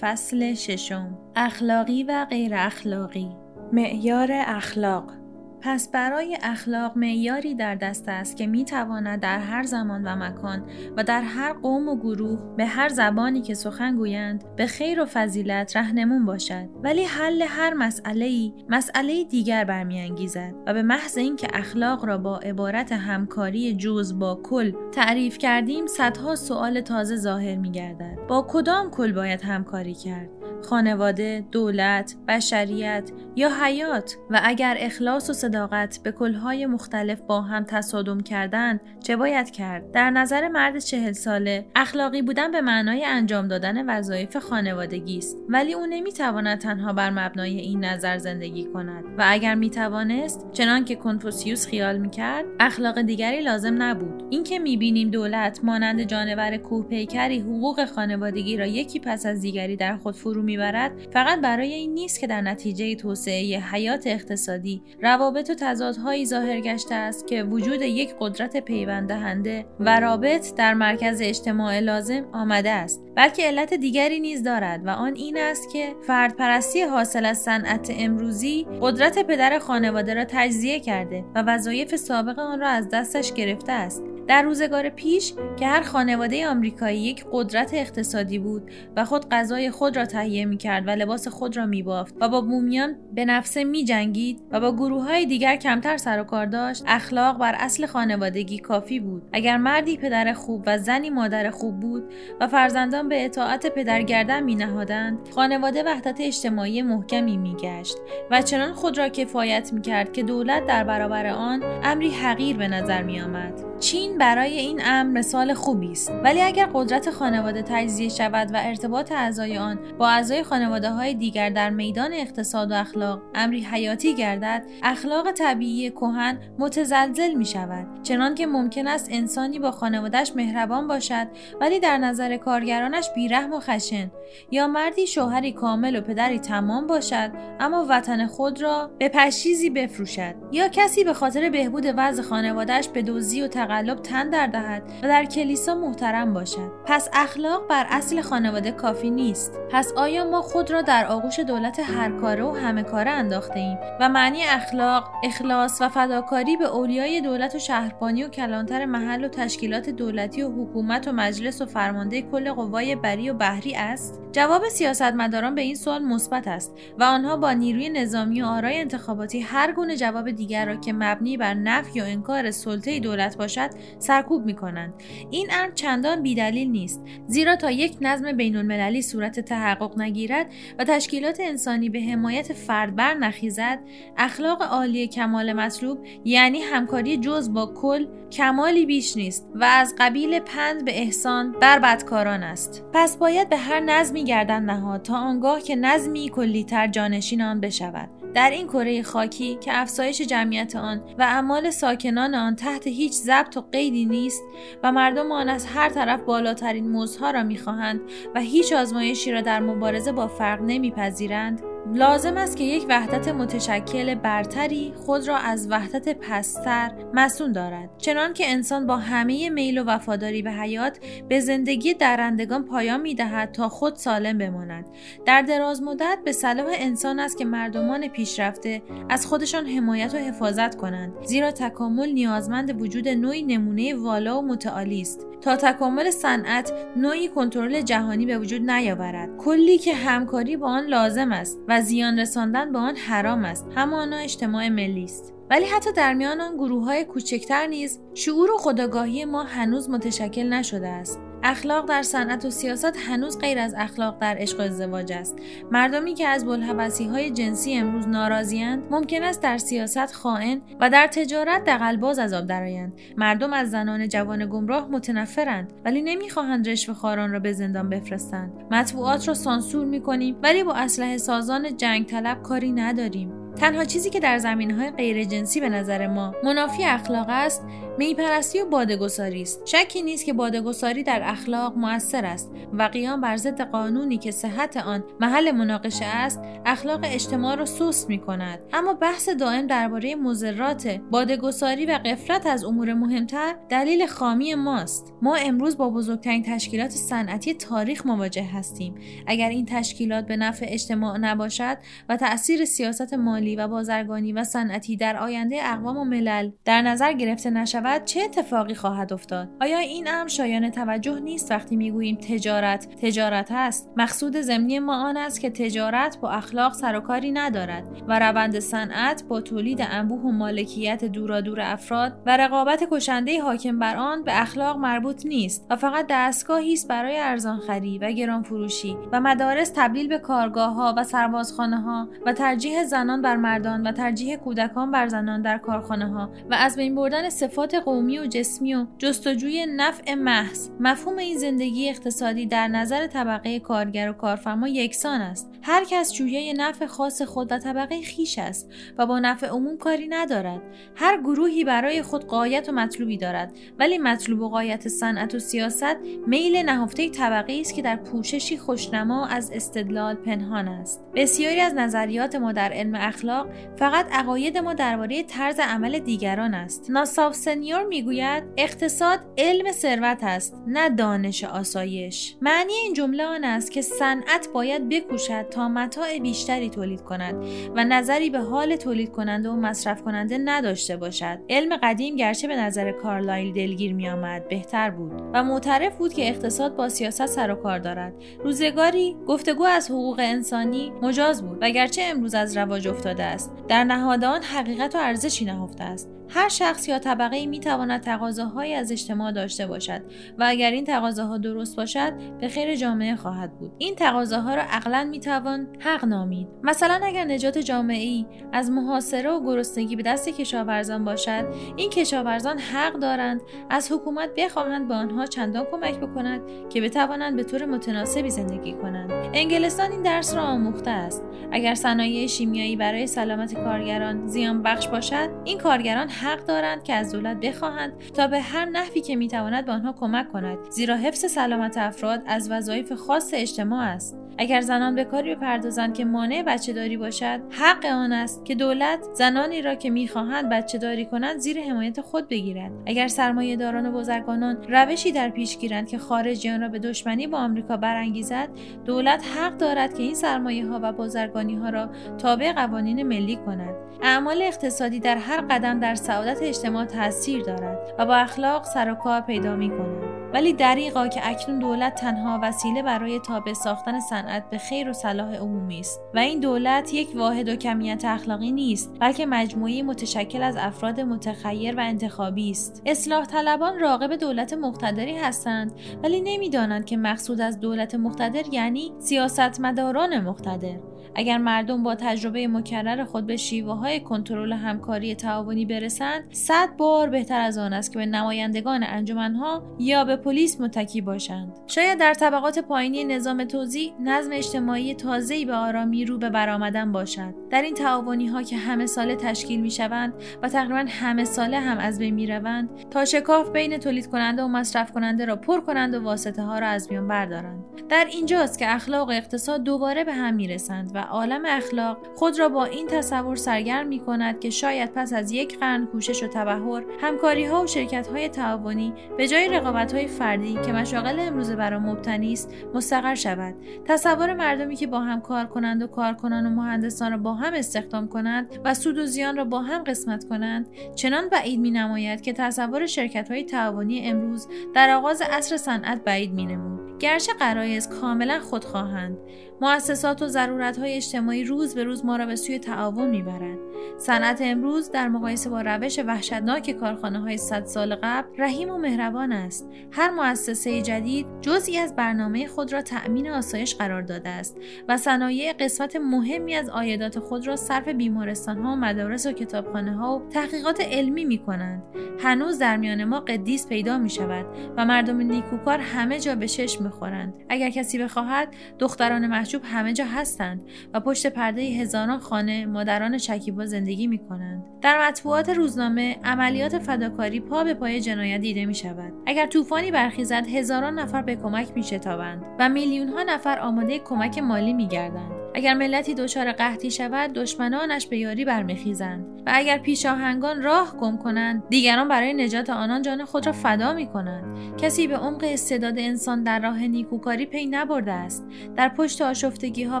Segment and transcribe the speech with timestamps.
[0.00, 1.18] فصل ششم.
[1.36, 3.28] اخلاقی و غیر اخلاقی
[3.72, 5.19] معیار اخلاق.
[5.62, 10.64] پس برای اخلاق معیاری در دست است که می تواند در هر زمان و مکان
[10.96, 15.06] و در هر قوم و گروه به هر زبانی که سخن گویند به خیر و
[15.06, 21.48] فضیلت رهنمون باشد ولی حل هر مسئله ای مسئله دیگر برمیانگیزد و به محض اینکه
[21.54, 27.70] اخلاق را با عبارت همکاری جز با کل تعریف کردیم صدها سوال تازه ظاهر می
[27.70, 28.18] گردد.
[28.28, 34.16] با کدام کل باید همکاری کرد خانواده، دولت، بشریت یا حیات.
[34.30, 39.92] و اگر اخلاص و صداقت به کلهای مختلف با هم تصادم کردند چه باید کرد؟
[39.92, 45.36] در نظر مرد چهل ساله اخلاقی بودن به معنای انجام دادن وظایف خانوادگی است.
[45.48, 49.04] ولی او نمی‌تواند تنها بر مبنای این نظر زندگی کند.
[49.18, 54.24] و اگر می‌توانست چنان که کنفوسیوس خیال می‌کرد اخلاق دیگری لازم نبود.
[54.30, 60.16] اینکه می‌بینیم دولت مانند جانور کوهپیکری حقوق خانوادگی را یکی پس از دیگری در خود
[60.16, 66.26] فرو می‌برد فقط برای این نیست که در نتیجه توسعه حیات اقتصادی روابط و تضادهایی
[66.26, 72.24] ظاهر گشته است که وجود یک قدرت پیوند دهنده و رابط در مرکز اجتماع لازم
[72.32, 77.38] آمده است بلکه علت دیگری نیز دارد و آن این است که فردپرستی حاصل از
[77.38, 83.32] صنعت امروزی قدرت پدر خانواده را تجزیه کرده و وظایف سابق آن را از دستش
[83.32, 84.09] گرفته است.
[84.30, 89.96] در روزگار پیش که هر خانواده آمریکایی یک قدرت اقتصادی بود و خود غذای خود
[89.96, 93.64] را تهیه می کرد و لباس خود را می بافت و با بومیان به نفسه
[93.64, 97.86] می جنگید و با گروه های دیگر کمتر سر و کار داشت اخلاق بر اصل
[97.86, 103.24] خانوادگی کافی بود اگر مردی پدر خوب و زنی مادر خوب بود و فرزندان به
[103.24, 107.98] اطاعت پدر گردن می نهادند خانواده وحدت اجتماعی محکمی می گشت
[108.30, 112.68] و چنان خود را کفایت می کرد که دولت در برابر آن امری حقیر به
[112.68, 113.69] نظر می آمد.
[113.80, 116.12] چین برای این امر مثال خوبی است.
[116.24, 121.50] ولی اگر قدرت خانواده تجزیه شود و ارتباط اعضای آن با اعضای خانواده های دیگر
[121.50, 128.02] در میدان اقتصاد و اخلاق امری حیاتی گردد اخلاق طبیعی کهن متزلزل می شود.
[128.02, 131.26] چنان که ممکن است انسانی با خانوادهش مهربان باشد
[131.60, 134.10] ولی در نظر کارگرانش بیرحم و خشن.
[134.50, 137.30] یا مردی شوهری کامل و پدری تمام باشد
[137.60, 140.34] اما وطن خود را به پشیزی بفروشد.
[140.52, 145.08] یا کسی به خاطر بهبود وضع خانوادهش به دزدی و تقلب تن در دهد و
[145.08, 146.72] در کلیسا محترم باشد.
[146.86, 149.58] پس اخلاق بر اصل خانواده کافی نیست.
[149.72, 153.78] پس آیا ما خود را در آغوش دولت هر کاره و همه کاره انداخته ایم
[154.00, 159.28] و معنی اخلاق اخلاص و فداکاری به اولیای دولت و شهربانی و کلانتر محل و
[159.28, 164.68] تشکیلات دولتی و حکومت و مجلس و فرمانده کل قوای بری و بحری است؟ جواب
[164.68, 169.72] سیاستمداران به این سوال مثبت است و آنها با نیروی نظامی و آرای انتخاباتی هر
[169.72, 173.59] گونه جواب دیگر را که مبنی بر نفی و انکار سلطه دولت باشد
[173.98, 174.94] سرکوب می کنند.
[175.30, 180.46] این امر چندان بیدلیل نیست زیرا تا یک نظم بین المللی صورت تحقق نگیرد
[180.78, 183.78] و تشکیلات انسانی به حمایت فرد بر نخیزد
[184.16, 190.38] اخلاق عالی کمال مطلوب یعنی همکاری جز با کل کمالی بیش نیست و از قبیل
[190.38, 195.62] پند به احسان بر بدکاران است پس باید به هر نظمی گردن نهاد تا آنگاه
[195.62, 201.22] که نظمی کلیتر جانشین آن بشود در این کره خاکی که افزایش جمعیت آن و
[201.22, 204.42] اعمال ساکنان آن تحت هیچ ضبط و قیدی نیست
[204.82, 208.00] و مردم آن از هر طرف بالاترین موزها را می‌خواهند
[208.34, 211.62] و هیچ آزمایشی را در مبارزه با فرق نمیپذیرند.
[211.94, 217.90] لازم است که یک وحدت متشکل برتری خود را از وحدت پستر مسون دارد.
[217.98, 223.14] چنان که انسان با همه میل و وفاداری به حیات به زندگی درندگان پایان می
[223.14, 224.86] دهد تا خود سالم بماند.
[225.26, 230.76] در دراز مدت به صلاح انسان است که مردمان پیشرفته از خودشان حمایت و حفاظت
[230.76, 235.26] کنند زیرا تکامل نیازمند وجود نوعی نمونه والا و متعالی است.
[235.40, 239.36] تا تکامل صنعت نوعی کنترل جهانی به وجود نیاورد.
[239.38, 243.66] کلی که همکاری با آن لازم است و زیان رساندن به آن حرام است.
[243.76, 245.34] همانا اجتماع ملی است.
[245.50, 250.52] ولی حتی در میان آن گروه های کوچکتر نیز شعور و خداگاهی ما هنوز متشکل
[250.52, 251.20] نشده است.
[251.42, 255.38] اخلاق در صنعت و سیاست هنوز غیر از اخلاق در عشق و ازدواج است.
[255.70, 261.06] مردمی که از بلحبسی های جنسی امروز ناراضیاند ممکن است در سیاست خائن و در
[261.06, 262.92] تجارت دقلباز از آب درآیند.
[263.16, 268.52] مردم از زنان جوان گمراه متنفرند ولی نمی‌خواهند رشوه خاران را به زندان بفرستند.
[268.70, 273.39] مطبوعات را سانسور می‌کنیم ولی با اسلحه سازان جنگ طلب کاری نداریم.
[273.60, 277.62] تنها چیزی که در زمینه های غیر جنسی به نظر ما منافی اخلاق است
[277.98, 279.66] میپرستی و بادگساری است.
[279.66, 284.76] شکی نیست که بادگساری در اخلاق موثر است و قیام بر ضد قانونی که صحت
[284.76, 291.00] آن محل مناقشه است اخلاق اجتماع را سست می کند اما بحث دائم درباره مضرات
[291.10, 295.12] بادگساری و قفلت از امور مهمتر دلیل خامی ماست.
[295.22, 298.94] ما امروز با بزرگترین تشکیلات صنعتی تاریخ مواجه هستیم.
[299.26, 301.78] اگر این تشکیلات به نفع اجتماع نباشد
[302.08, 307.12] و تأثیر سیاست مالی و بازرگانی و صنعتی در آینده اقوام و ملل در نظر
[307.12, 312.88] گرفته نشود چه اتفاقی خواهد افتاد؟ آیا این امر شایان توجه نیست وقتی می‌گوییم تجارت؟
[313.02, 313.90] تجارت است.
[313.96, 318.58] مقصود ضمنی ما آن است که تجارت با اخلاق سر و کاری ندارد و روند
[318.58, 324.40] صنعت با تولید انبوه و مالکیت دورادور افراد و رقابت کشنده حاکم بر آن به
[324.42, 330.08] اخلاق مربوط نیست و فقط دستگاهی است برای ارزانخری و گران فروشی و مدارس تبدیل
[330.08, 335.08] به کارگاه ها و سربازخانه ها و ترجیح زنان بر مردان و ترجیح کودکان بر
[335.08, 340.14] زنان در کارخانه ها و از بین بردن صفات قومی و جسمی و جستجوی نفع
[340.14, 345.50] محض مفهوم این زندگی اقتصادی در نظر طبقه کارگر و کارفرما یکسان است.
[345.62, 350.08] هر کس جویای نفع خاص خود و طبقه خیش است و با نفع عموم کاری
[350.08, 350.60] ندارد.
[350.96, 353.52] هر گروهی برای خود قایت و مطلوبی دارد.
[353.78, 355.96] ولی مطلوب و قایت صنعت و سیاست
[356.26, 361.04] میل نهفته طبقه است که در پوششی خوشنما از استدلال پنهان است.
[361.14, 363.29] بسیاری از نظریات ما در علم اخلاق
[363.76, 366.90] فقط عقاید ما درباره طرز عمل دیگران است.
[366.90, 372.36] ناساف سنیور می‌گوید اقتصاد علم ثروت است نه دانش آسایش.
[372.40, 377.44] معنی این جمله آن است که صنعت باید بکوشد تا متاع بیشتری تولید کند
[377.76, 381.38] و نظری به حال تولید کننده و مصرف کننده نداشته باشد.
[381.50, 386.28] علم قدیم گرچه به نظر کارلایل دلگیر می آمد بهتر بود و معترف بود که
[386.28, 388.14] اقتصاد با سیاست سر و کار دارد.
[388.44, 393.50] روزگاری گفتگو از حقوق انسانی مجاز بود و گرچه امروز از رواج افتاده است.
[393.68, 396.08] در نهاد آن حقیقت و ارزشی نهفته است.
[396.32, 400.02] هر شخص یا طبقه می تواند تقاضاهایی از اجتماع داشته باشد
[400.38, 403.72] و اگر این تقاضاها درست باشد به خیر جامعه خواهد بود.
[403.78, 406.48] این تقاضاها را عقلا می توان حق نامید.
[406.62, 411.44] مثلا اگر نجات جامعه ای از محاصره و گرسنگی به دست کشاورزان باشد
[411.76, 413.40] این کشاورزان حق دارند
[413.70, 419.10] از حکومت بخواهند به آنها چندان کمک بکند که بتوانند به طور متناسبی زندگی کنند.
[419.32, 421.24] انگلستان این درس را آموخته است.
[421.52, 427.12] اگر صنایع شیمیایی برای سلامت کارگران زیان بخش باشد این کارگران حق دارند که از
[427.12, 430.58] دولت بخواهند تا به هر نحوی که می‌تواند به آنها کمک کند.
[430.70, 434.16] زیرا حفظ سلامت افراد از وظایف خاص اجتماع است.
[434.38, 438.98] اگر زنان به کاری بپردازند که مانع بچه داری باشد حق آن است که دولت
[439.14, 442.72] زنانی را که می‌خواهند بچه داری کنند زیر حمایت خود بگیرد.
[442.86, 447.38] اگر سرمایه داران و بزرگانان روشی در پیش گیرند که خارجیان را به دشمنی با
[447.38, 448.48] آمریکا برانگیزد
[448.84, 453.74] دولت حق دارد که این سرمایه ها و بازرگانی ها را تابع قوانین ملی کند.
[454.02, 458.94] اعمال اقتصادی در هر قدم در سعادت اجتماع تاثیر دارد و با اخلاق سر و
[458.94, 460.02] کار پیدا می کند
[460.32, 465.34] ولی دریغا که اکنون دولت تنها وسیله برای تابع ساختن صنعت به خیر و صلاح
[465.34, 470.56] عمومی است و این دولت یک واحد و کمیت اخلاقی نیست بلکه مجموعی متشکل از
[470.56, 472.82] افراد متخیر و انتخابی است.
[472.86, 475.72] اصلاح طلبان راقب دولت مقتدری هستند
[476.02, 480.89] ولی نمی‌دانند که مقصود از دولت مقتدر یعنی سیاستمداران مقتدر.
[481.14, 487.08] اگر مردم با تجربه مکرر خود به شیوه های کنترل همکاری تعاونی برسند صد بار
[487.08, 491.52] بهتر از آن است که به نمایندگان انجمنها یا به پلیس متکی باشند.
[491.66, 497.34] شاید در طبقات پایینی نظام توزیع نظم اجتماعی تازه‌ای به آرامی رو به برآمدن باشد.
[497.50, 501.78] در این تعاونی ها که همه ساله تشکیل می شوند و تقریبا همه ساله هم
[501.78, 505.94] از بین می روند تا شکاف بین تولید کننده و مصرف کننده را پر کنند
[505.94, 507.64] و واسطه ها را از میان بردارند.
[507.88, 512.48] در اینجاست که اخلاق اقتصاد دوباره به هم می رسند و عالم اخلاق خود را
[512.48, 516.84] با این تصور سرگرم می کند که شاید پس از یک قرن کوشش و تبهر
[517.00, 521.78] همکاری ها و شرکت های تعاونی به جای رقابت های فردی که مشاغل امروزه برای
[521.78, 527.12] مبتنی است مستقر شود تصور مردمی که با هم کار کنند و کارکنان و مهندسان
[527.12, 531.28] را با هم استخدام کنند و سود و زیان را با هم قسمت کنند چنان
[531.28, 536.46] بعید می نماید که تصور شرکت های تعاونی امروز در آغاز عصر صنعت بعید می
[536.46, 536.98] نمود.
[536.98, 539.18] گرچه قرایز کاملا خودخواهند
[539.60, 543.58] مؤسسات و ضرورت های اجتماعی روز به روز ما را به سوی تعاون می‌برند.
[543.98, 549.32] صنعت امروز در مقایسه با روش وحشتناک کارخانه های صد سال قبل رحیم و مهربان
[549.32, 549.68] است.
[549.90, 554.56] هر مؤسسه جدید جزئی از برنامه خود را تأمین آسایش قرار داده است
[554.88, 559.96] و صنایع قسمت مهمی از عایدات خود را صرف بیمارستان ها و مدارس و کتابخانه
[559.96, 561.82] ها و تحقیقات علمی می کنند
[562.22, 566.84] هنوز در میان ما قدیس پیدا می شود و مردم نیکوکار همه جا به چشم
[566.84, 567.34] می‌خورند.
[567.48, 568.48] اگر کسی بخواهد
[568.78, 574.64] دختران محجوب همه جا هستند و پشت پرده هزاران خانه مادران شکیبا زندگی می کنند.
[574.82, 579.12] در مطبوعات روزنامه عملیات فداکاری پا به پای جنایت دیده می شود.
[579.26, 584.38] اگر طوفانی برخیزد هزاران نفر به کمک می شتابند و میلیون ها نفر آماده کمک
[584.38, 585.39] مالی می گردند.
[585.54, 591.62] اگر ملتی دچار قحطی شود دشمنانش به یاری برمیخیزند و اگر پیشاهنگان راه گم کنند
[591.68, 596.42] دیگران برای نجات آنان جان خود را فدا می کنند کسی به عمق استعداد انسان
[596.42, 598.46] در راه نیکوکاری پی نبرده است.
[598.76, 600.00] در پشت آشفتگی ها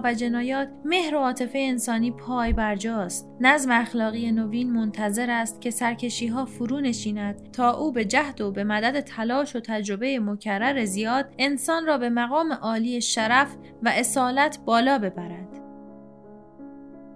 [0.04, 6.26] و جنایات مهر و عاطفه انسانی پای برجاست نظم اخلاقی نوین منتظر است که سرکشی
[6.26, 11.34] ها فرو نشیند تا او به جهد و به مدد تلاش و تجربه مکرر زیاد
[11.38, 15.49] انسان را به مقام عالی شرف و اصالت بالا ببرد.